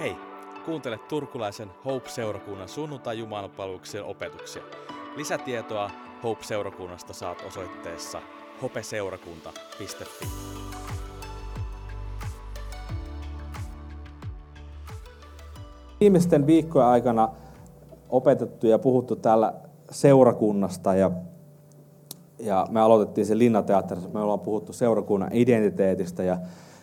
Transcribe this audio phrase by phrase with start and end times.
[0.00, 0.16] Hei,
[0.64, 3.18] kuuntele turkulaisen Hope-seurakunnan sunnuntai
[4.04, 4.62] opetuksia.
[5.16, 5.90] Lisätietoa
[6.22, 8.20] Hope-seurakunnasta saat osoitteessa
[8.62, 10.26] hopeseurakunta.fi.
[16.00, 17.28] Viimeisten viikkojen aikana
[18.08, 19.54] opetettu ja puhuttu täällä
[19.90, 21.10] seurakunnasta ja,
[22.38, 24.10] ja me aloitettiin se Linnateatterissa.
[24.10, 26.38] Me ollaan puhuttu seurakunnan identiteetistä ja,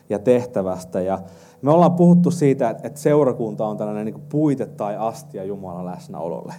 [0.09, 1.19] ja tehtävästä ja
[1.61, 6.53] me ollaan puhuttu siitä, että seurakunta on tällainen niin puite tai astia Jumalan läsnäololle.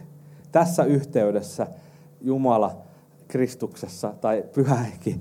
[0.52, 1.66] Tässä yhteydessä
[2.20, 2.76] Jumala
[3.28, 5.20] Kristuksessa tai pyhähenki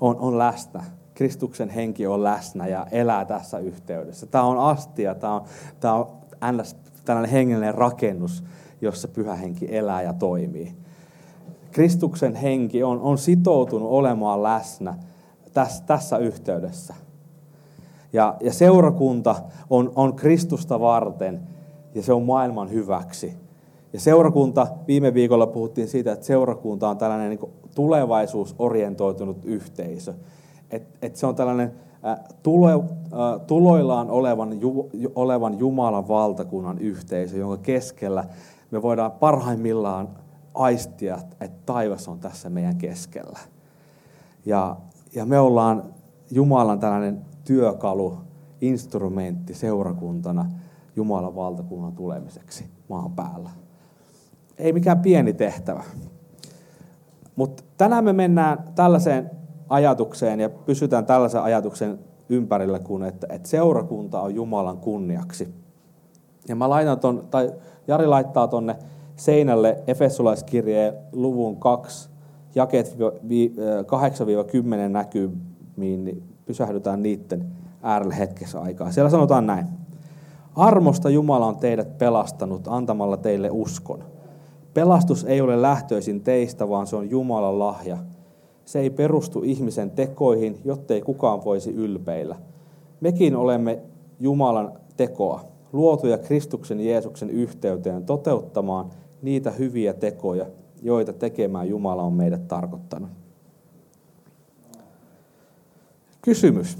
[0.00, 0.84] on, on läsnä.
[1.14, 4.26] Kristuksen henki on läsnä ja elää tässä yhteydessä.
[4.26, 5.44] Tämä on astia, tämä on,
[5.80, 6.06] tämä on
[6.52, 6.76] ns.
[7.04, 8.44] tällainen hengellinen rakennus,
[8.80, 10.74] jossa pyhä henki elää ja toimii.
[11.72, 14.94] Kristuksen henki on, on sitoutunut olemaan läsnä
[15.52, 16.94] tässä, tässä yhteydessä.
[18.16, 19.34] Ja, ja seurakunta
[19.70, 21.40] on, on Kristusta varten
[21.94, 23.34] ja se on maailman hyväksi.
[23.92, 30.14] Ja seurakunta, viime viikolla puhuttiin siitä, että seurakunta on tällainen niin tulevaisuusorientoitunut yhteisö.
[30.70, 31.72] Että et se on tällainen
[32.06, 38.24] äh, tulo, äh, tuloillaan olevan, ju, olevan Jumalan valtakunnan yhteisö, jonka keskellä
[38.70, 40.08] me voidaan parhaimmillaan
[40.54, 43.38] aistia, että taivas on tässä meidän keskellä.
[44.46, 44.76] Ja,
[45.14, 45.82] ja me ollaan
[46.30, 48.18] Jumalan tällainen työkalu,
[48.60, 50.50] instrumentti seurakuntana
[50.96, 53.50] Jumalan valtakunnan tulemiseksi maan päällä.
[54.58, 55.84] Ei mikään pieni tehtävä.
[57.36, 59.30] Mutta tänään me mennään tällaiseen
[59.68, 65.54] ajatukseen ja pysytään tällaisen ajatuksen ympärillä, kun että, että seurakunta on Jumalan kunniaksi.
[66.48, 67.52] Ja mä laitan ton, tai
[67.88, 68.76] Jari laittaa tonne
[69.16, 72.08] seinälle Efesolaiskirjeen luvun 2,
[72.54, 77.44] jakeet 8-10 näkymiin, niin pysähdytään niiden
[77.82, 78.90] äärelle hetkessä aikaa.
[78.90, 79.66] Siellä sanotaan näin.
[80.56, 84.04] Armosta Jumala on teidät pelastanut antamalla teille uskon.
[84.74, 87.98] Pelastus ei ole lähtöisin teistä, vaan se on Jumalan lahja.
[88.64, 92.36] Se ei perustu ihmisen tekoihin, jottei kukaan voisi ylpeillä.
[93.00, 93.82] Mekin olemme
[94.20, 98.90] Jumalan tekoa, luotuja Kristuksen Jeesuksen yhteyteen toteuttamaan
[99.22, 100.46] niitä hyviä tekoja,
[100.82, 103.25] joita tekemään Jumala on meidät tarkoittanut.
[106.26, 106.78] Kysymys.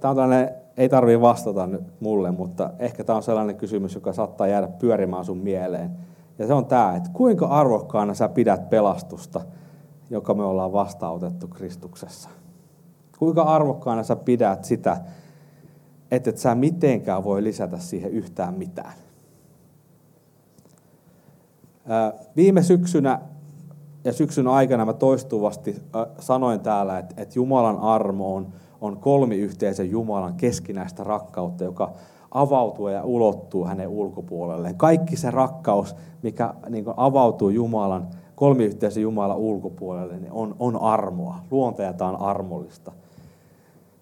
[0.00, 4.12] Tämä on tällainen, ei tarvitse vastata nyt mulle, mutta ehkä tämä on sellainen kysymys, joka
[4.12, 5.90] saattaa jäädä pyörimään sun mieleen.
[6.38, 9.40] Ja se on tämä, että kuinka arvokkaana sä pidät pelastusta,
[10.10, 12.28] joka me ollaan vastaanotettu Kristuksessa?
[13.18, 14.96] Kuinka arvokkaana sä pidät sitä,
[16.10, 18.94] että et sä mitenkään voi lisätä siihen yhtään mitään?
[22.36, 23.20] Viime syksynä
[24.04, 25.82] ja syksyn aikana mä toistuvasti
[26.18, 28.46] sanoin täällä, että, että Jumalan armo on,
[28.80, 31.92] on kolmiyhteisen Jumalan keskinäistä rakkautta, joka
[32.30, 34.76] avautuu ja ulottuu hänen ulkopuolelleen.
[34.76, 41.36] Kaikki se rakkaus, mikä niin avautuu Jumalan, kolmiyhteisen Jumalan ulkopuolelle, niin on, on armoa.
[41.50, 42.92] Luonteeltaan armollista.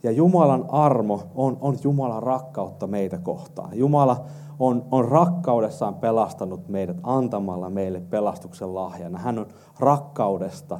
[0.03, 3.79] Ja Jumalan armo on, on Jumalan rakkautta meitä kohtaan.
[3.79, 4.25] Jumala
[4.59, 9.19] on, on rakkaudessaan pelastanut meidät antamalla meille pelastuksen lahjana.
[9.19, 9.47] Hän on
[9.79, 10.79] rakkaudesta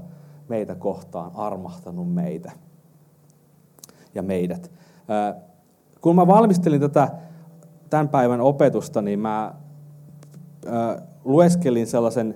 [0.49, 2.53] meitä kohtaan armahtanut meitä
[4.15, 4.71] ja meidät.
[6.01, 7.09] Kun mä valmistelin tätä
[7.91, 9.55] tämän päivän opetusta, niin mä
[11.25, 12.35] lueskelin sellaisen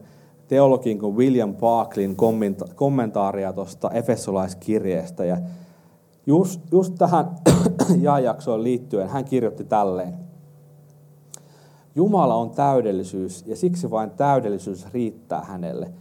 [0.48, 2.16] teologin kuin William Barclayn
[2.74, 5.24] kommentaaria tuosta Efesolaiskirjeestä.
[5.24, 5.36] Ja
[6.26, 7.36] just, just tähän
[8.00, 10.14] jaajaksoon liittyen hän kirjoitti tälleen.
[11.94, 15.92] Jumala on täydellisyys ja siksi vain täydellisyys riittää hänelle.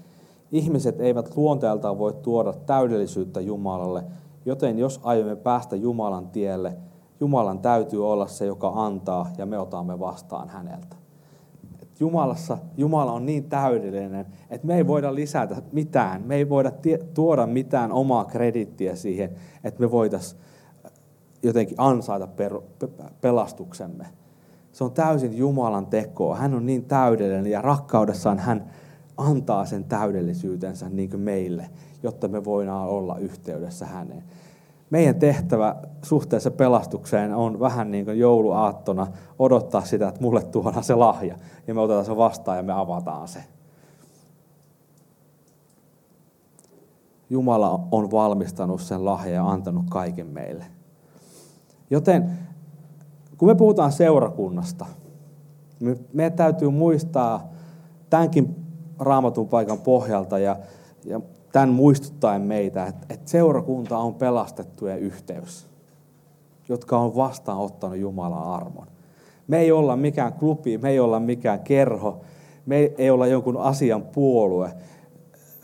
[0.51, 4.03] Ihmiset eivät luonteeltaan voi tuoda täydellisyyttä Jumalalle,
[4.45, 6.77] joten jos aiomme päästä Jumalan tielle,
[7.19, 11.04] Jumalan täytyy olla se, joka antaa ja me otamme vastaan häneltä.
[11.99, 16.21] Jumalassa, Jumala on niin täydellinen, että me ei voida lisätä mitään.
[16.25, 16.71] Me ei voida
[17.13, 19.29] tuoda mitään omaa kredittiä siihen,
[19.63, 20.41] että me voitaisiin
[21.43, 22.27] jotenkin ansaita
[23.21, 24.05] pelastuksemme.
[24.71, 26.35] Se on täysin Jumalan tekoa.
[26.35, 28.71] Hän on niin täydellinen ja rakkaudessaan hän
[29.17, 31.69] antaa sen täydellisyytensä niin kuin meille,
[32.03, 34.23] jotta me voidaan olla yhteydessä häneen.
[34.95, 39.07] Meidän tehtävä suhteessa pelastukseen on vähän niin kuin jouluaattona
[39.39, 41.35] odottaa sitä, että mulle tuodaan se lahja
[41.67, 43.43] ja me otetaan se vastaan ja me avataan se.
[47.29, 50.65] Jumala on valmistanut sen lahjan ja antanut kaiken meille.
[51.89, 52.29] Joten
[53.37, 54.85] kun me puhutaan seurakunnasta,
[56.13, 57.49] meidän täytyy muistaa
[58.09, 58.55] tämänkin
[58.99, 60.57] raamatun paikan pohjalta ja,
[61.05, 61.21] ja
[61.55, 65.67] tämän muistuttaen meitä, että, että seurakunta on pelastettujen yhteys.
[66.69, 68.87] jotka on vastaanottanut Jumalan armon.
[69.47, 72.21] Me ei olla mikään klubi, me ei olla mikään kerho,
[72.65, 74.73] me ei olla jonkun asian puolue.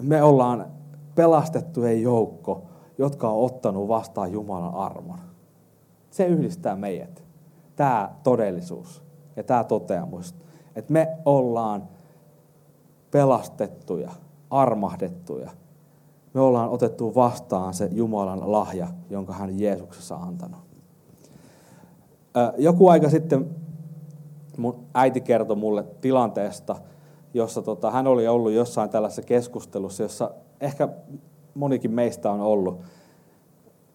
[0.01, 0.65] Me ollaan
[1.15, 2.63] pelastettujen joukko,
[2.97, 5.19] jotka on ottanut vastaan Jumalan armon.
[6.11, 7.23] Se yhdistää meidät.
[7.75, 9.03] Tämä todellisuus
[9.35, 10.35] ja tämä toteamus,
[10.75, 11.89] että me ollaan
[13.11, 14.11] pelastettuja,
[14.49, 15.60] armahdettuja.
[16.33, 20.59] Me ollaan otettu vastaan se Jumalan lahja, jonka hän Jeesuksessa antanut.
[22.57, 23.55] Joku aika sitten
[24.57, 26.75] mun äiti kertoi mulle tilanteesta,
[27.33, 30.31] jossa tota, hän oli ollut jossain tällaisessa keskustelussa, jossa
[30.61, 30.89] ehkä
[31.55, 32.81] monikin meistä on ollut.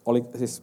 [0.06, 0.62] Oli siis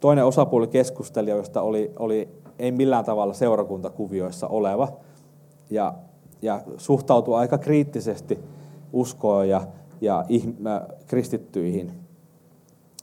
[0.00, 2.28] toinen osapuoli keskustelijoista oli, oli
[2.58, 4.88] ei millään tavalla seurakuntakuvioissa oleva
[5.70, 5.94] ja,
[6.42, 8.38] ja suhtautui aika kriittisesti
[8.92, 9.66] uskoon ja,
[10.00, 10.24] ja
[11.06, 11.92] kristittyihin.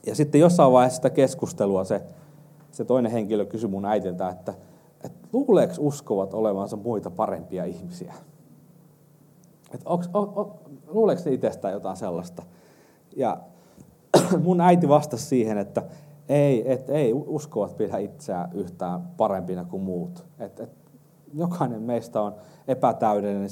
[0.06, 2.02] Ja sitten jossain vaiheessa sitä keskustelua se,
[2.70, 4.54] se toinen henkilö kysyi mun äitiltä, että,
[5.04, 8.14] että luuleeko uskovat olevansa muita parempia ihmisiä?
[9.74, 12.42] Että onks, o, o, luuleeko se itsestään jotain sellaista?
[13.16, 13.38] Ja
[14.44, 15.82] mun äiti vastasi siihen, että
[16.28, 20.24] ei, et, ei uskovat pidä itseään yhtään parempina kuin muut.
[20.38, 20.70] Et, et,
[21.34, 22.34] jokainen meistä on
[22.68, 23.50] epätäydellinen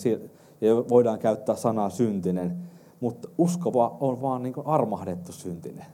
[0.60, 2.56] ja voidaan käyttää sanaa syntinen,
[3.00, 5.87] mutta uskova on vaan niin armahdettu syntinen.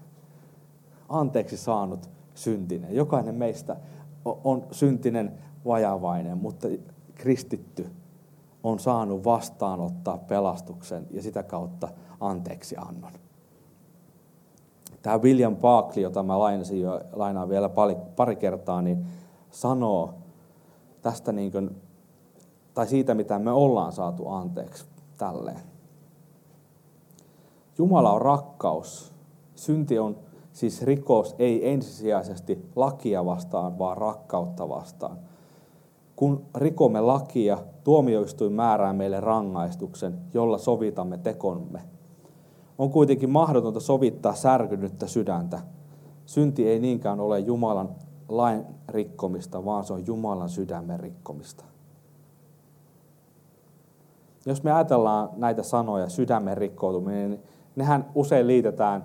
[1.09, 2.95] Anteeksi saanut syntinen.
[2.95, 3.77] Jokainen meistä
[4.25, 6.69] on syntinen vajavainen, mutta
[7.15, 7.91] kristitty
[8.63, 11.89] on saanut vastaanottaa pelastuksen ja sitä kautta
[12.21, 13.13] anteeksi annon.
[15.03, 19.07] Tämä William Barclay, jota mä lainasin jo, lainaan vielä pari, pari kertaa, niin
[19.51, 20.15] sanoo
[21.03, 21.83] tästä niin kuin,
[22.75, 24.85] tai siitä, mitä me ollaan saatu anteeksi
[25.17, 25.72] tälleen.
[27.79, 29.13] Jumala on rakkaus.
[29.55, 30.17] Synti on
[30.53, 35.19] siis rikos ei ensisijaisesti lakia vastaan, vaan rakkautta vastaan.
[36.17, 41.81] Kun rikomme lakia, tuomioistuin määrää meille rangaistuksen, jolla sovitamme tekomme.
[42.79, 45.61] On kuitenkin mahdotonta sovittaa särkynyttä sydäntä.
[46.27, 47.89] Synti ei niinkään ole Jumalan
[48.29, 51.65] lain rikkomista, vaan se on Jumalan sydämen rikkomista.
[54.47, 57.43] Jos me ajatellaan näitä sanoja, sydämen rikkoutuminen, niin
[57.77, 59.05] nehän usein liitetään,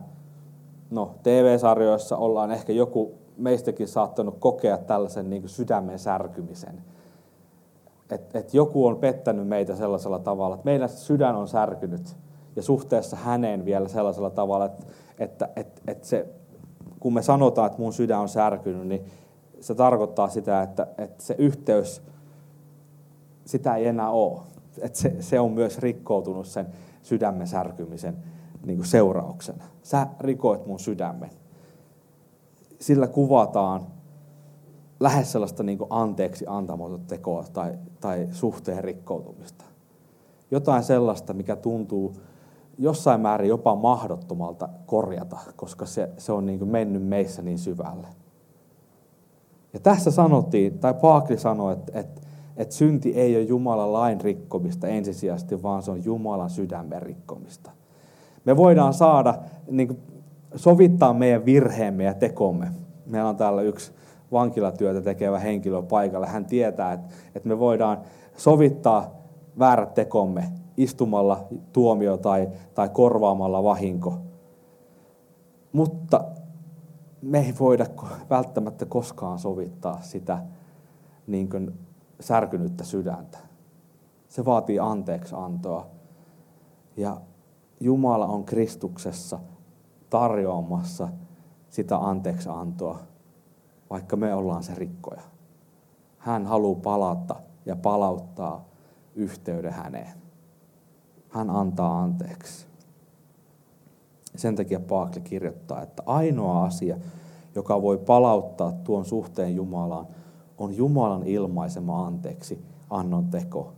[0.91, 6.83] no TV-sarjoissa ollaan ehkä joku meistäkin saattanut kokea tällaisen niin sydämen särkymisen.
[8.11, 12.15] Että et joku on pettänyt meitä sellaisella tavalla, että meidän sydän on särkynyt
[12.55, 14.83] ja suhteessa häneen vielä sellaisella tavalla, että,
[15.19, 16.27] että, että, että se,
[16.99, 19.05] kun me sanotaan, että mun sydän on särkynyt, niin
[19.59, 22.01] se tarkoittaa sitä, että, että se yhteys,
[23.45, 24.39] sitä ei enää ole.
[24.81, 26.67] Että se, se on myös rikkoutunut sen
[27.03, 28.17] sydämen särkymisen
[28.67, 29.63] niin kuin seurauksena.
[29.83, 31.29] Sä rikoit mun sydämen.
[32.79, 33.87] Sillä kuvataan
[34.99, 39.65] lähes sellaista niin kuin anteeksi antamaton tekoa tai, tai suhteen rikkoutumista.
[40.51, 42.13] Jotain sellaista, mikä tuntuu
[42.77, 48.07] jossain määrin jopa mahdottomalta korjata, koska se, se on niin kuin mennyt meissä niin syvälle.
[49.73, 52.21] Ja tässä sanottiin, tai Paakli sanoi, että, että,
[52.57, 57.71] että synti ei ole Jumalan lain rikkomista ensisijaisesti, vaan se on Jumalan sydämen rikkomista.
[58.47, 59.35] Me voidaan saada,
[59.71, 59.99] niin kuin,
[60.55, 62.71] sovittaa meidän virheemme ja tekomme.
[63.05, 63.91] Meillä on täällä yksi
[64.31, 66.27] vankilatyötä tekevä henkilö paikalla.
[66.27, 68.01] Hän tietää, että, että me voidaan
[68.37, 69.11] sovittaa
[69.59, 74.17] väärät tekomme istumalla tuomio tai, tai korvaamalla vahinko.
[75.71, 76.23] Mutta
[77.21, 77.85] me ei voida
[78.29, 80.39] välttämättä koskaan sovittaa sitä
[81.27, 81.73] niin kuin
[82.19, 83.37] särkynyttä sydäntä.
[84.27, 85.87] Se vaatii anteeksi antoa.
[86.97, 87.17] Ja
[87.79, 89.39] Jumala on Kristuksessa
[90.09, 91.07] tarjoamassa
[91.69, 92.99] sitä anteeksi antoa,
[93.89, 95.21] vaikka me ollaan se rikkoja.
[96.17, 98.65] Hän haluaa palata ja palauttaa
[99.15, 100.13] yhteyden häneen.
[101.29, 102.67] Hän antaa anteeksi.
[104.35, 106.97] Sen takia Paakli kirjoittaa, että ainoa asia,
[107.55, 110.07] joka voi palauttaa tuon suhteen Jumalaan,
[110.57, 113.73] on Jumalan ilmaisema anteeksi annon teko.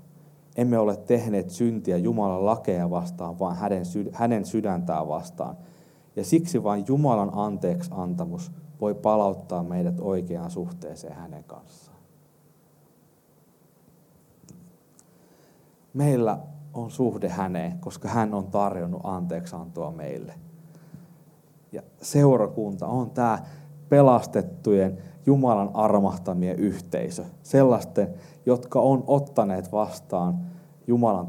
[0.59, 5.57] Emme ole tehneet syntiä Jumalan lakeja vastaan, vaan hänen, hänen sydäntään vastaan.
[6.15, 8.51] Ja siksi vain Jumalan anteeksi antamus
[8.81, 11.97] voi palauttaa meidät oikeaan suhteeseen hänen kanssaan.
[15.93, 16.39] Meillä
[16.73, 20.33] on suhde häneen, koska hän on tarjonnut anteeksiantoa meille.
[21.71, 23.39] Ja seurakunta on tämä
[23.89, 27.25] pelastettujen Jumalan armahtamien yhteisö.
[27.43, 28.13] Sellaisten,
[28.45, 30.48] jotka on ottaneet vastaan
[30.89, 31.27] Jumalan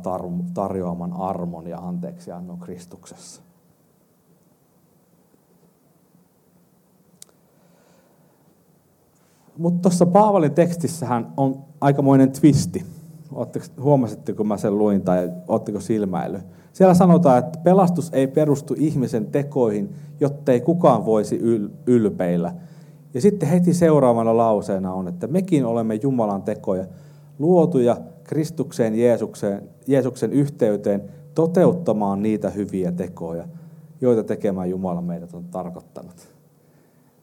[0.55, 3.43] tarjoaman armon ja anteeksiannon Kristuksessa.
[9.59, 12.87] Mutta tuossa Paavalin tekstissähän on aikamoinen twisti.
[13.83, 16.41] huomasitteko, kun mä sen luin tai ootteko silmäily?
[16.73, 22.55] Siellä sanotaan, että pelastus ei perustu ihmisen tekoihin, jottei kukaan voisi yl- ylpeillä.
[23.15, 26.85] Ja sitten heti seuraavana lauseena on, että mekin olemme Jumalan tekoja,
[27.39, 27.97] luotuja
[28.31, 31.03] Kristukseen Jeesukseen, Jeesuksen yhteyteen
[31.35, 33.49] toteuttamaan niitä hyviä tekoja,
[34.01, 36.35] joita tekemään Jumala meidät on tarkoittanut.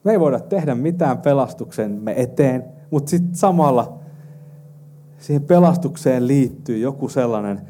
[0.04, 4.00] Me ei voida tehdä mitään pelastuksemme eteen, mutta sitten samalla
[5.18, 7.62] siihen pelastukseen liittyy joku sellainen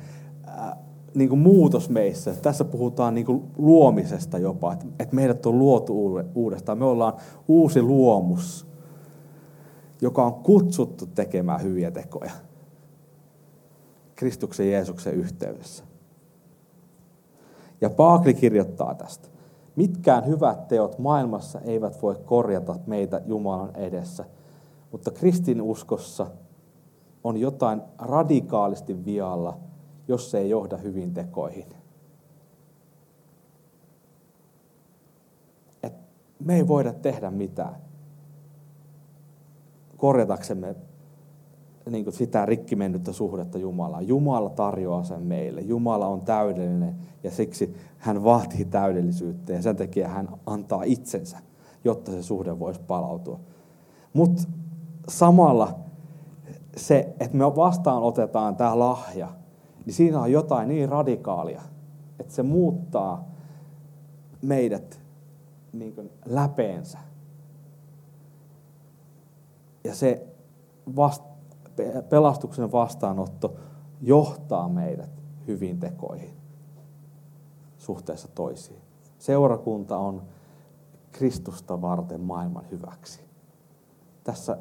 [0.48, 0.78] äh,
[1.16, 2.34] niin kuin muutos meissä.
[2.42, 6.78] Tässä puhutaan niin kuin luomisesta jopa, että, että meidät on luotu uudestaan.
[6.78, 7.14] Me ollaan
[7.48, 8.68] uusi luomus,
[10.02, 12.47] joka on kutsuttu tekemään hyviä tekoja.
[14.18, 15.84] Kristuksen Jeesuksen yhteydessä.
[17.82, 19.28] Ja Paakli kirjoittaa tästä.
[19.76, 24.26] Mitkään hyvät teot maailmassa eivät voi korjata meitä Jumalan edessä,
[24.92, 26.28] mutta kristinuskossa
[27.24, 29.58] on jotain radikaalisti vialla,
[30.08, 31.68] jos se ei johda hyvin tekoihin.
[35.84, 35.94] Et
[36.40, 37.88] me ei voida tehdä mitään
[39.98, 40.76] korjataksemme
[41.90, 44.08] niin kuin sitä rikki mennyttä suhdetta Jumalaan.
[44.08, 45.62] Jumala tarjoaa sen meille.
[45.62, 51.38] Jumala on täydellinen ja siksi hän vaatii täydellisyyttä ja sen takia hän antaa itsensä,
[51.84, 53.40] jotta se suhde voisi palautua.
[54.14, 54.44] Mutta
[55.10, 55.80] samalla
[56.78, 59.30] se, että me vastaan otetaan tämä lahja,
[59.86, 61.62] niin siinä on jotain niin radikaalia,
[62.20, 63.28] että se muuttaa
[64.42, 65.02] meidät
[65.74, 66.98] niin kuin läpeensä.
[69.84, 70.28] Ja se
[70.96, 71.24] vast,
[72.10, 73.56] pelastuksen vastaanotto
[74.02, 75.10] johtaa meidät
[75.48, 76.38] hyvin tekoihin
[77.78, 78.82] suhteessa toisiin.
[79.18, 80.22] Seurakunta on
[81.12, 83.22] Kristusta varten maailman hyväksi.
[84.24, 84.58] Tässä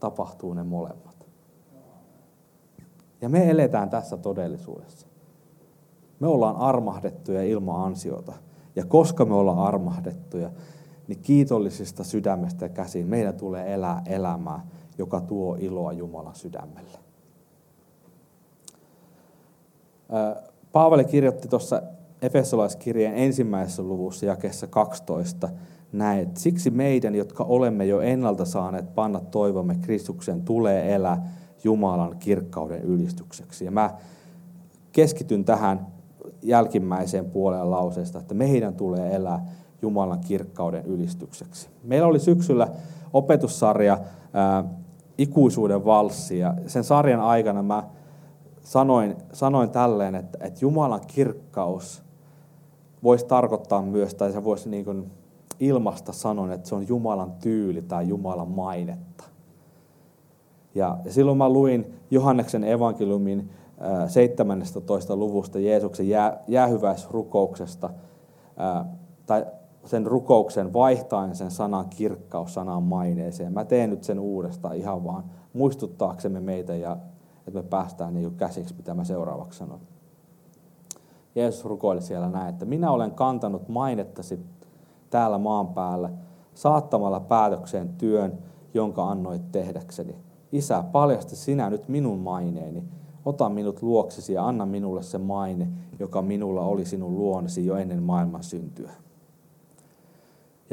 [0.00, 1.26] tapahtuu ne molemmat.
[3.20, 5.06] Ja me eletään tässä todellisuudessa.
[6.20, 8.32] Me ollaan armahdettuja ilman ansiota.
[8.76, 10.50] Ja koska me ollaan armahdettuja,
[11.08, 14.66] niin kiitollisista sydämestä ja käsiin meidän tulee elää elämää,
[14.98, 16.98] joka tuo iloa Jumalan sydämelle.
[20.72, 21.82] Paavali kirjoitti tuossa
[22.22, 25.48] Efesolaiskirjeen ensimmäisessä luvussa jakeessa 12
[25.92, 31.28] näin, että siksi meidän, jotka olemme jo ennalta saaneet panna toivomme Kristuksen, tulee elää
[31.64, 33.64] Jumalan kirkkauden ylistykseksi.
[33.64, 33.90] Ja mä
[34.92, 35.86] keskityn tähän
[36.42, 39.46] jälkimmäiseen puoleen lauseesta, että meidän tulee elää
[39.82, 41.68] Jumalan kirkkauden ylistykseksi.
[41.82, 42.68] Meillä oli syksyllä
[43.12, 43.98] opetussarja
[45.22, 47.82] Ikuisuuden valssi ja sen sarjan aikana mä
[48.62, 52.02] sanoin, sanoin tälleen, että, että Jumalan kirkkaus
[53.02, 55.10] voisi tarkoittaa myös, tai se voisi niin kuin
[55.60, 59.24] ilmasta sanoa, että se on Jumalan tyyli tai Jumalan mainetta.
[60.74, 63.50] Ja, ja silloin mä luin Johanneksen evankeliumin
[64.08, 65.16] 17.
[65.16, 67.90] luvusta Jeesuksen jää, jäähyväisrukouksesta,
[68.56, 68.84] ää,
[69.26, 69.46] tai
[69.84, 73.52] sen rukouksen vaihtaen sen sanan kirkkaus sanan maineeseen.
[73.52, 76.96] Mä teen nyt sen uudestaan ihan vaan muistuttaaksemme meitä ja
[77.38, 79.80] että me päästään niin käsiksi, mitä mä seuraavaksi sanon.
[81.34, 84.40] Jeesus rukoili siellä näin, että minä olen kantanut mainettasi
[85.10, 86.10] täällä maan päällä
[86.54, 88.38] saattamalla päätökseen työn,
[88.74, 90.16] jonka annoit tehdäkseni.
[90.52, 92.84] Isä, paljasta sinä nyt minun maineeni.
[93.24, 98.02] Ota minut luoksesi ja anna minulle se maine, joka minulla oli sinun luonesi jo ennen
[98.02, 98.90] maailman syntyä.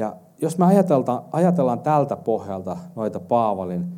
[0.00, 3.92] Ja jos me ajatellaan, ajatellaan tältä pohjalta noita Paavalin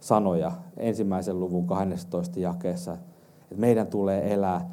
[0.00, 4.70] sanoja ensimmäisen luvun 12 jakeessa, että meidän tulee elää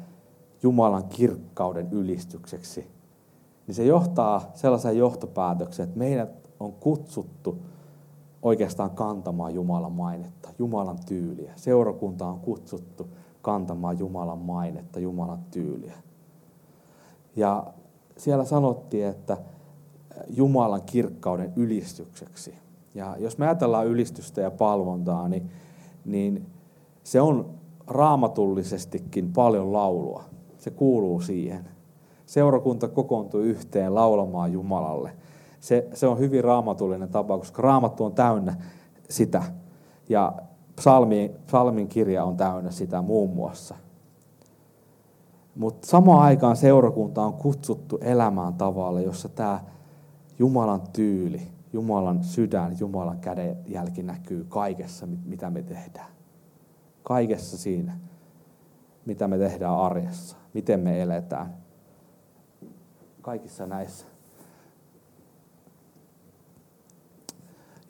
[0.62, 2.90] Jumalan kirkkauden ylistykseksi,
[3.66, 6.30] niin se johtaa sellaiseen johtopäätökseen, että meidät
[6.60, 7.58] on kutsuttu
[8.42, 11.52] oikeastaan kantamaan Jumalan mainetta, Jumalan tyyliä.
[11.56, 13.08] Seurakunta on kutsuttu
[13.42, 15.94] kantamaan Jumalan mainetta, Jumalan tyyliä.
[17.36, 17.66] Ja
[18.16, 19.36] siellä sanottiin, että
[20.28, 22.54] Jumalan kirkkauden ylistykseksi.
[22.94, 25.50] Ja jos me ajatellaan ylistystä ja palvontaa, niin,
[26.04, 26.46] niin
[27.04, 27.50] se on
[27.86, 30.24] raamatullisestikin paljon laulua.
[30.58, 31.68] Se kuuluu siihen.
[32.26, 35.12] Seurakunta kokoontuu yhteen laulamaan Jumalalle.
[35.60, 38.56] Se, se on hyvin raamatullinen tapa, koska raamattu on täynnä
[39.10, 39.42] sitä.
[40.08, 40.32] Ja
[40.76, 43.74] psalmi, psalmin kirja on täynnä sitä muun muassa.
[45.54, 49.60] Mutta samaan aikaan seurakunta on kutsuttu elämään tavalla, jossa tämä
[50.38, 51.42] Jumalan tyyli,
[51.72, 56.10] Jumalan sydän, Jumalan kädenjälki näkyy kaikessa, mitä me tehdään.
[57.02, 57.98] Kaikessa siinä,
[59.06, 61.56] mitä me tehdään arjessa, miten me eletään.
[63.22, 64.06] Kaikissa näissä.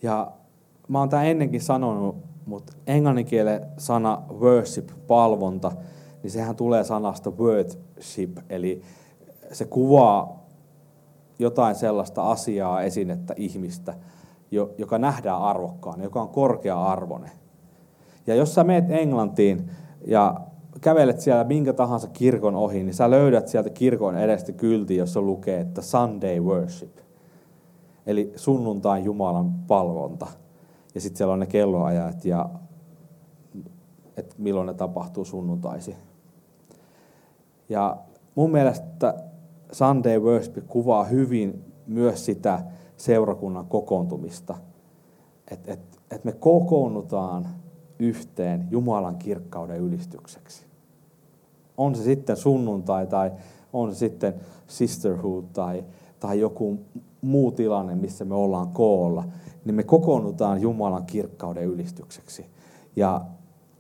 [0.02, 0.33] Ja
[0.88, 5.73] mä oon tämän ennenkin sanonut, mutta englanninkielen sana worship, palvonta,
[6.23, 8.83] niin sehän tulee sanasta worship, eli
[9.52, 10.48] se kuvaa
[11.38, 13.95] jotain sellaista asiaa, esinettä, ihmistä,
[14.78, 17.30] joka nähdään arvokkaan, joka on korkea-arvoinen.
[18.26, 19.71] Ja jos sä meet Englantiin
[20.07, 20.40] ja
[20.80, 25.61] kävelet siellä minkä tahansa kirkon ohi, niin sä löydät sieltä kirkon edestä kylti, jossa lukee,
[25.61, 26.99] että Sunday worship.
[28.07, 30.26] Eli sunnuntain Jumalan palvonta.
[30.95, 32.50] Ja sitten siellä on ne kelloajat ja
[34.16, 35.97] että milloin ne tapahtuu sunnuntaisi.
[37.68, 37.97] Ja
[38.35, 39.14] mun mielestä
[39.73, 42.63] Sunday Worship kuvaa hyvin myös sitä
[42.97, 44.55] seurakunnan kokoontumista.
[45.51, 47.49] Että et, et me kokoonnutaan
[47.99, 50.67] yhteen Jumalan kirkkauden ylistykseksi.
[51.77, 53.33] On se sitten sunnuntai tai
[53.73, 54.35] on se sitten
[54.67, 55.85] sisterhood tai,
[56.21, 56.79] tai joku
[57.21, 59.25] muu tilanne, missä me ollaan koolla,
[59.65, 62.47] niin me kokoonnutaan Jumalan kirkkauden ylistykseksi.
[62.97, 63.21] Ja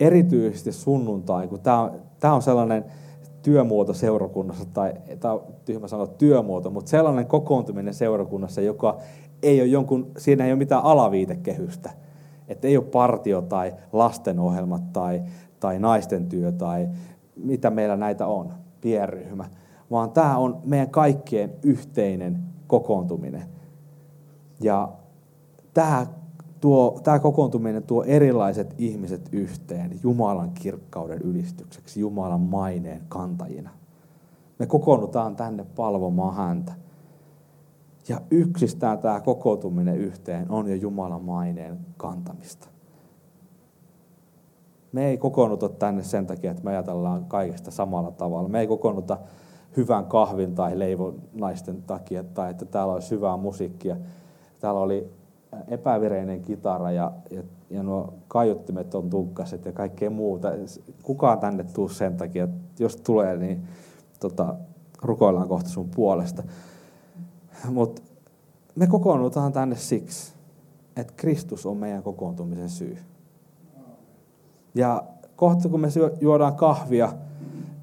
[0.00, 1.92] erityisesti sunnuntai, kun tämä on,
[2.34, 2.84] on sellainen
[3.48, 8.96] työmuoto seurakunnassa, tai tämä on tyhmä sanoa työmuoto, mutta sellainen kokoontuminen seurakunnassa, joka
[9.42, 11.90] ei ole jonkun, siinä ei ole mitään alaviitekehystä.
[12.48, 15.22] Että ei ole partio tai lastenohjelmat tai,
[15.60, 16.88] tai naisten työ tai
[17.36, 19.44] mitä meillä näitä on, pienryhmä,
[19.90, 23.44] vaan tämä on meidän kaikkien yhteinen kokoontuminen.
[24.60, 24.88] Ja
[25.74, 26.06] tämä,
[26.60, 33.70] tuo, tämä kokoontuminen tuo erilaiset ihmiset yhteen Jumalan kirkkauden ylistykseksi, Jumalan maineen kantajina.
[34.58, 36.72] Me kokoonnutaan tänne palvomaan häntä.
[38.08, 42.68] Ja yksistään tämä kokoontuminen yhteen on jo Jumalan maineen kantamista.
[44.92, 48.48] Me ei kokoonnuta tänne sen takia, että me ajatellaan kaikesta samalla tavalla.
[48.48, 49.18] Me ei kokoonnuta
[49.76, 53.96] hyvän kahvin tai leivon naisten takia, tai että täällä olisi hyvää musiikkia.
[54.60, 55.10] Täällä oli
[55.68, 60.48] epävireinen kitara ja, ja, ja nuo kaiuttimet on tunkkaset ja kaikkea muuta.
[61.02, 63.62] Kukaan tänne tuu sen takia, että jos tulee, niin
[64.20, 64.54] tota,
[65.02, 66.42] rukoillaan kohta sun puolesta.
[67.70, 68.02] Mutta
[68.74, 70.32] me kokoonnutaan tänne siksi,
[70.96, 72.98] että Kristus on meidän kokoontumisen syy.
[74.74, 75.04] Ja
[75.36, 75.88] kohta kun me
[76.20, 77.12] juodaan kahvia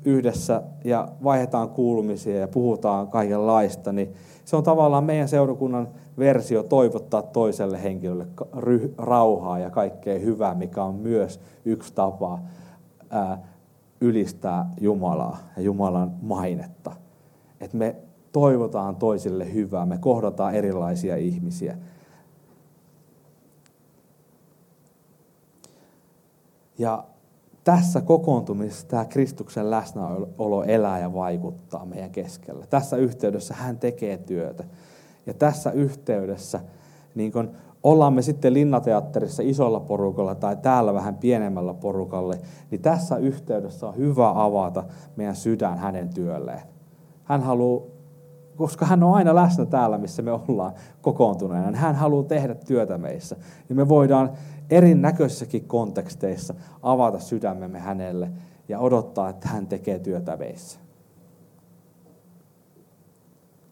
[0.06, 4.14] yhdessä ja vaihdetaan kuulumisia ja puhutaan kaikenlaista, niin
[4.46, 5.88] se on tavallaan meidän seurakunnan
[6.18, 8.28] versio toivottaa toiselle henkilölle
[8.98, 12.40] rauhaa ja kaikkea hyvää, mikä on myös yksi tapa
[14.02, 16.92] ylistää Jumalaa ja Jumalan mainetta.
[17.62, 17.96] Että me
[18.32, 21.78] toivotaan toisille hyvää, me kohdataan erilaisia ihmisiä.
[26.78, 27.04] Ja
[27.66, 32.66] tässä kokoontumisessa tämä Kristuksen läsnäolo elää ja vaikuttaa meidän keskellä.
[32.68, 34.64] Tässä yhteydessä hän tekee työtä.
[35.26, 36.60] Ja tässä yhteydessä,
[37.16, 37.52] niin kun
[37.84, 43.98] ollaan me sitten linnateatterissa isolla porukalla tai täällä vähän pienemmällä porukalle, niin tässä yhteydessä on
[43.98, 44.84] hyvä avata
[45.16, 46.62] meidän sydän hänen työlleen.
[47.24, 47.86] Hän haluaa,
[48.56, 53.36] koska hän on aina läsnä täällä, missä me ollaan kokoontuneena, hän haluaa tehdä työtä meissä.
[53.70, 54.32] Ja me voidaan
[54.70, 58.32] erinäköisissäkin konteksteissa avata sydämemme hänelle
[58.70, 60.80] ja odottaa, että hän tekee työtä meissä.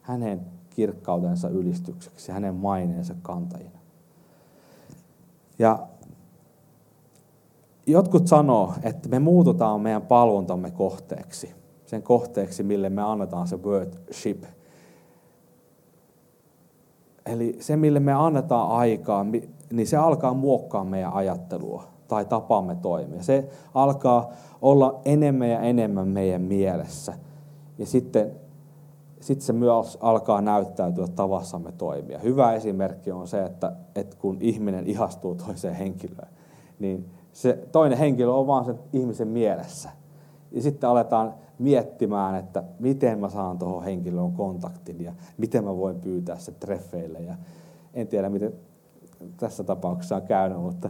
[0.02, 3.80] Hänen kirkkautensa ylistykseksi, hänen maineensa kantajina.
[5.60, 5.88] Ja
[7.88, 11.52] jotkut sanoo, että me muututaan meidän palvontamme kohteeksi.
[11.86, 14.43] Sen kohteeksi, mille me annetaan se worship.
[17.25, 19.25] Eli se, mille me annetaan aikaa,
[19.71, 23.23] niin se alkaa muokkaa meidän ajattelua tai tapaamme toimia.
[23.23, 24.29] Se alkaa
[24.62, 27.13] olla enemmän ja enemmän meidän mielessä.
[27.77, 28.31] Ja sitten
[29.23, 32.19] sitten se myös alkaa näyttäytyä tavassamme toimia.
[32.19, 36.27] Hyvä esimerkki on se, että, että kun ihminen ihastuu toiseen henkilöön,
[36.79, 39.89] niin se toinen henkilö on vaan sen ihmisen mielessä.
[40.54, 46.00] Ja sitten aletaan miettimään, että miten mä saan tuohon henkilöön kontaktin ja miten mä voin
[46.02, 47.20] pyytää se treffeille.
[47.20, 47.36] Ja
[47.94, 48.54] en tiedä, miten
[49.38, 50.89] tässä tapauksessa on käynyt, mutta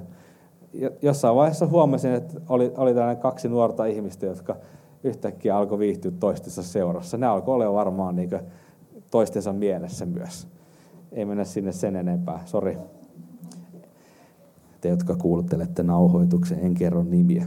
[1.02, 4.56] jossain vaiheessa huomasin, että oli, oli tällainen kaksi nuorta ihmistä, jotka
[5.04, 7.18] yhtäkkiä alkoi viihtyä toistensa seurassa.
[7.18, 8.30] Ne alkoi olla varmaan niin
[9.12, 10.48] toistensa mielessä myös.
[11.12, 12.78] Ei mennä sinne sen enempää, sori.
[14.82, 17.46] Te, jotka kuuluttelette nauhoituksen, en kerro nimiä.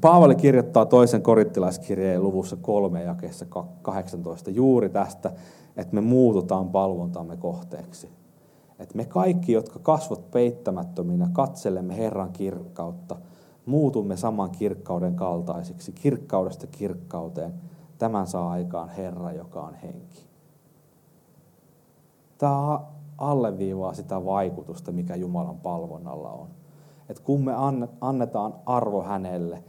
[0.00, 3.46] Paavali kirjoittaa toisen korittilaiskirjeen luvussa kolme jakeessa
[3.82, 5.32] 18 juuri tästä,
[5.76, 8.08] että me muututaan palvontamme kohteeksi.
[8.78, 13.16] Että me kaikki, jotka kasvot peittämättöminä, katselemme Herran kirkkautta–
[13.66, 17.54] muutumme saman kirkkauden kaltaisiksi, kirkkaudesta kirkkauteen.
[17.98, 20.26] Tämän saa aikaan Herra, joka on henki.
[22.38, 22.80] Tämä
[23.18, 26.48] alleviivaa sitä vaikutusta, mikä Jumalan palvonnalla on.
[27.08, 27.52] Et kun me
[28.00, 29.64] annetaan arvo hänelle,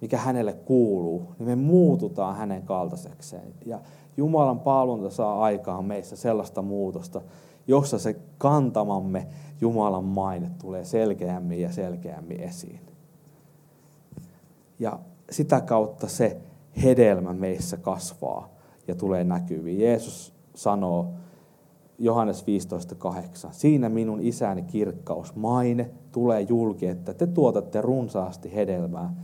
[0.00, 3.54] mikä hänelle kuuluu, niin me muututaan hänen kaltaisekseen.
[3.66, 3.80] Ja
[4.16, 7.20] Jumalan palvonta saa aikaan meissä sellaista muutosta,
[7.66, 9.26] jossa se kantamamme
[9.60, 12.80] Jumalan maine tulee selkeämmin ja selkeämmin esiin.
[14.78, 14.98] Ja
[15.30, 16.40] sitä kautta se
[16.82, 18.48] hedelmä meissä kasvaa
[18.88, 19.80] ja tulee näkyviin.
[19.80, 21.06] Jeesus sanoo
[21.98, 22.44] Johannes
[23.44, 23.48] 15.8.
[23.50, 29.14] Siinä minun isäni kirkkaus, maine tulee julki, että te tuotatte runsaasti hedelmää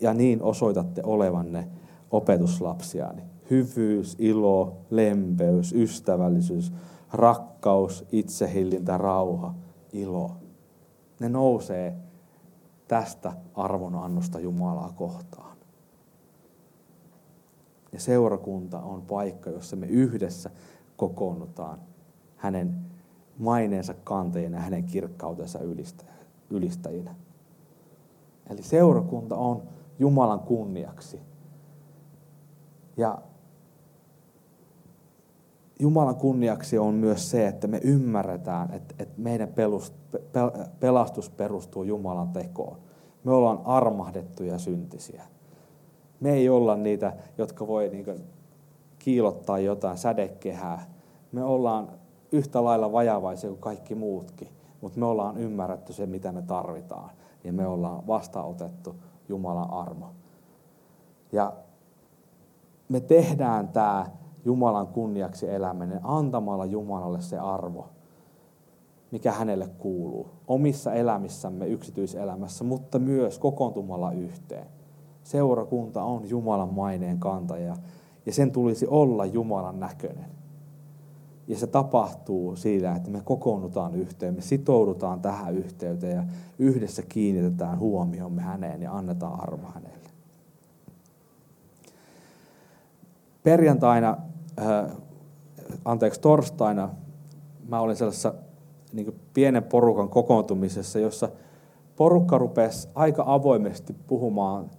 [0.00, 1.68] ja niin osoitatte olevanne
[2.10, 3.22] opetuslapsiani.
[3.50, 6.72] Hyvyys, ilo, lempeys, ystävällisyys,
[7.12, 9.54] rakkaus, itsehillintä, rauha,
[9.92, 10.36] ilo.
[11.20, 11.96] Ne nousee
[12.88, 15.56] tästä arvonannosta Jumalaa kohtaan.
[17.92, 20.50] Ja seurakunta on paikka, jossa me yhdessä
[20.96, 21.78] kokoonnutaan
[22.36, 22.74] hänen
[23.38, 25.58] maineensa kantajina ja hänen kirkkautensa
[26.50, 27.14] ylistäjinä.
[28.50, 29.62] Eli seurakunta on
[29.98, 31.20] Jumalan kunniaksi.
[32.96, 33.18] Ja
[35.80, 39.48] Jumalan kunniaksi on myös se, että me ymmärretään, että, meidän
[40.80, 42.78] pelastus perustuu Jumalan tekoon.
[43.24, 45.22] Me ollaan armahdettuja syntisiä.
[46.20, 48.24] Me ei olla niitä, jotka voi niin
[48.98, 50.90] kiilottaa jotain sädekehää.
[51.32, 51.88] Me ollaan
[52.32, 54.48] yhtä lailla vajavaisia kuin kaikki muutkin,
[54.80, 57.10] mutta me ollaan ymmärretty se, mitä me tarvitaan.
[57.44, 58.94] Ja me ollaan vastaanotettu
[59.28, 60.06] Jumalan armo.
[61.32, 61.52] Ja
[62.88, 64.06] me tehdään tämä
[64.44, 67.88] Jumalan kunniaksi eläminen antamalla Jumalalle se arvo,
[69.10, 70.26] mikä hänelle kuuluu.
[70.46, 74.66] Omissa elämissämme, yksityiselämässä, mutta myös kokoontumalla yhteen.
[75.22, 77.76] Seurakunta on Jumalan maineen kantaja
[78.26, 80.30] ja sen tulisi olla Jumalan näköinen.
[81.48, 86.24] Ja se tapahtuu siinä, että me kokoonnutaan yhteen, me sitoudutaan tähän yhteyteen ja
[86.58, 90.08] yhdessä kiinnitetään huomiomme häneen ja annetaan arvo hänelle.
[93.42, 94.16] Perjantaina,
[94.60, 94.96] äh,
[95.84, 96.90] anteeksi torstaina,
[97.68, 98.34] mä olin sellaisessa
[98.92, 101.28] niin pienen porukan kokoontumisessa, jossa
[101.96, 104.70] porukka rupesi aika avoimesti puhumaan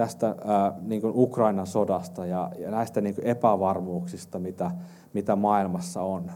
[0.00, 4.70] tästä ää, niin kuin Ukrainan sodasta ja, ja näistä niin kuin epävarmuuksista, mitä,
[5.12, 6.30] mitä maailmassa on.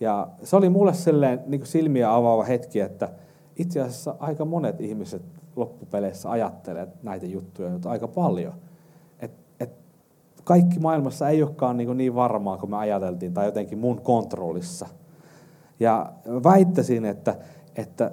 [0.00, 3.08] Ja se oli mulle silleen, niin kuin silmiä avaava hetki, että
[3.56, 5.22] itse asiassa aika monet ihmiset
[5.56, 8.52] loppupeleissä ajattelee näitä juttuja nyt aika paljon.
[9.20, 9.70] Et, et
[10.44, 14.86] kaikki maailmassa ei olekaan niin, niin varmaa kuin me ajateltiin tai jotenkin mun kontrollissa.
[15.80, 16.12] Ja
[16.44, 17.36] väittäisin, että,
[17.76, 18.10] että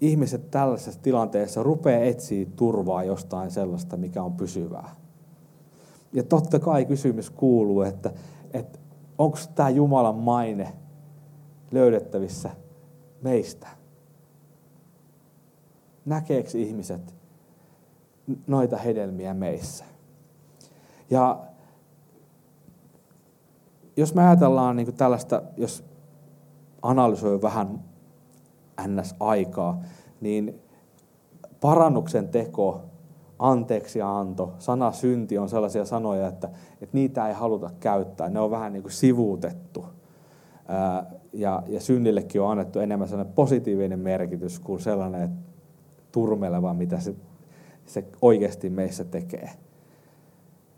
[0.00, 4.96] ihmiset tällaisessa tilanteessa rupeaa etsiä turvaa jostain sellaista, mikä on pysyvää.
[6.12, 8.12] Ja totta kai kysymys kuuluu, että,
[8.52, 8.78] että
[9.18, 10.72] onko tämä Jumalan maine
[11.72, 12.50] löydettävissä
[13.22, 13.68] meistä?
[16.04, 17.14] Näkeekö ihmiset
[18.46, 19.84] noita hedelmiä meissä?
[21.10, 21.40] Ja
[23.96, 25.84] jos me ajatellaan niin tällaista, jos
[26.82, 27.84] analysoi vähän
[28.86, 29.80] ns-aikaa,
[30.20, 30.62] niin
[31.60, 32.80] parannuksen teko,
[33.38, 38.28] anteeksi anto, sana synti on sellaisia sanoja, että, että niitä ei haluta käyttää.
[38.28, 39.86] Ne on vähän niin kuin sivuutettu.
[41.32, 45.30] Ja, ja synnillekin on annettu enemmän sellainen positiivinen merkitys kuin sellainen
[46.12, 47.14] turmeleva, mitä se,
[47.86, 49.50] se oikeasti meissä tekee.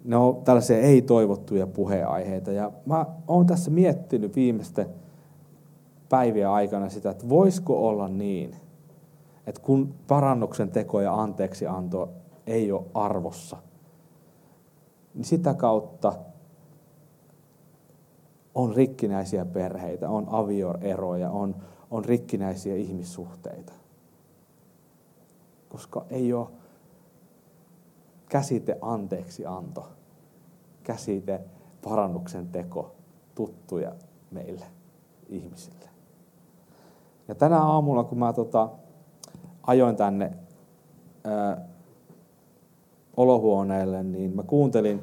[0.05, 2.53] Ne on tällaisia ei-toivottuja puheenaiheita.
[2.53, 4.87] Ja mä oon tässä miettinyt viimeisten
[6.09, 8.57] päivien aikana sitä, että voisiko olla niin,
[9.47, 12.09] että kun parannuksen teko ja anteeksi anto
[12.47, 13.57] ei ole arvossa,
[15.15, 16.13] niin sitä kautta
[18.55, 21.57] on rikkinäisiä perheitä, on avioeroja, on,
[21.91, 23.73] on rikkinäisiä ihmissuhteita.
[25.69, 26.49] Koska ei ole
[28.29, 29.89] käsite anteeksi anto,
[30.85, 31.41] käsite
[31.83, 32.95] parannuksen teko
[33.35, 33.93] tuttuja
[34.31, 34.67] meille
[35.29, 35.96] ihmisille.
[37.29, 38.69] Ja tänä aamulla, kun mä tota,
[39.63, 40.33] ajoin tänne
[41.25, 41.67] ää,
[43.17, 45.03] olohuoneelle, niin mä kuuntelin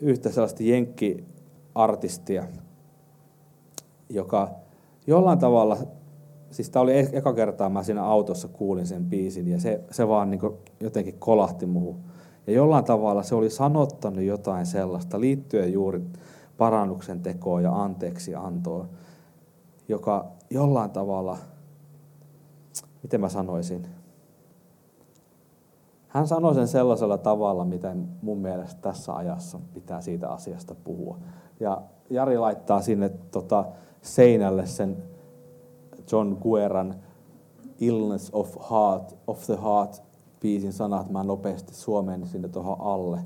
[0.00, 2.44] yhtä sellaista jenkkiartistia,
[4.08, 4.50] joka
[5.06, 5.76] jollain tavalla,
[6.50, 10.08] siis tämä oli e-, eka kertaa mä siinä autossa kuulin sen biisin ja se, se
[10.08, 10.40] vaan niin
[10.80, 12.00] jotenkin kolahti muuhun.
[12.46, 16.02] Ja jollain tavalla se oli sanottanut jotain sellaista liittyen juuri
[16.56, 18.88] parannuksen tekoon ja anteeksi antoon,
[19.88, 21.38] joka jollain tavalla,
[23.02, 23.86] miten mä sanoisin,
[26.08, 31.18] hän sanoi sen sellaisella tavalla, miten mun mielestä tässä ajassa pitää siitä asiasta puhua.
[31.60, 33.64] Ja Jari laittaa sinne tota,
[34.02, 35.02] seinälle sen
[36.12, 36.94] John Gueran
[37.80, 40.02] Illness of Heart, of the Heart
[40.40, 43.20] biisin sanat, mä nopeasti suomen sinne tuohon alle.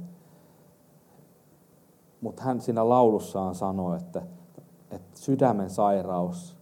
[2.21, 4.23] Mutta hän siinä laulussaan sanoi, että,
[4.91, 6.57] että sydämen sairaus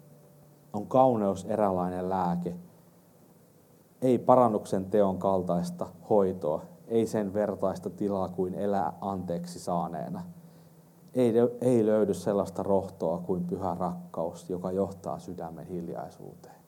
[0.72, 2.54] on kauneus eräänlainen lääke.
[4.02, 10.22] Ei parannuksen teon kaltaista hoitoa, ei sen vertaista tilaa kuin elää anteeksi saaneena.
[11.14, 16.61] Ei, ei löydy sellaista rohtoa kuin pyhä rakkaus, joka johtaa sydämen hiljaisuuteen.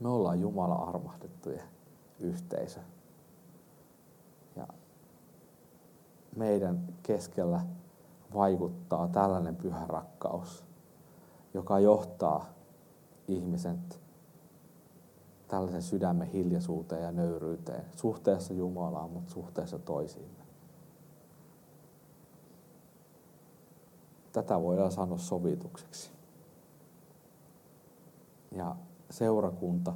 [0.00, 1.62] Me ollaan Jumala armahdettuja
[2.20, 2.80] yhteisö.
[4.56, 4.66] Ja
[6.36, 7.60] meidän keskellä
[8.34, 10.64] vaikuttaa tällainen pyhä rakkaus,
[11.54, 12.46] joka johtaa
[13.28, 14.00] ihmiset
[15.48, 20.44] tällaisen sydämen hiljaisuuteen ja nöyryyteen suhteessa Jumalaan, mutta suhteessa toisiimme.
[24.32, 26.10] Tätä voidaan sanoa sovitukseksi.
[28.52, 28.76] Ja
[29.10, 29.92] seurakunta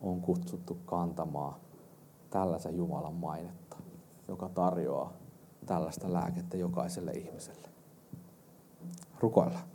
[0.00, 1.54] on kutsuttu kantamaan
[2.30, 3.76] tällaisen Jumalan mainetta,
[4.28, 5.12] joka tarjoaa
[5.66, 7.73] tällaista lääkettä jokaiselle ihmiselle.
[9.24, 9.73] Rukoillaan.